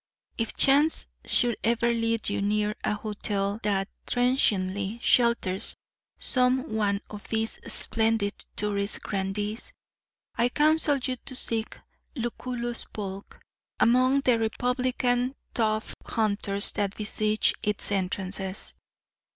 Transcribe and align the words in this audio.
If 0.35 0.57
chance 0.57 1.05
should 1.25 1.57
ever 1.63 1.89
lead 1.89 2.27
you 2.27 2.41
near 2.41 2.73
a 2.83 2.95
hotel 2.95 3.59
that 3.61 3.87
transiently 4.07 4.97
shelters 4.99 5.75
some 6.17 6.73
one 6.73 7.01
of 7.11 7.27
these 7.27 7.59
splendid 7.71 8.33
touring 8.55 8.89
grandees, 9.03 9.73
I 10.35 10.49
counsel 10.49 10.97
you 10.97 11.17
to 11.17 11.35
seek 11.35 11.77
Lucullus 12.15 12.85
Polk 12.91 13.41
among 13.79 14.21
the 14.21 14.39
republican 14.39 15.35
tuft 15.53 15.93
hunters 16.03 16.71
that 16.71 16.97
besiege 16.97 17.53
its 17.61 17.91
entrances. 17.91 18.73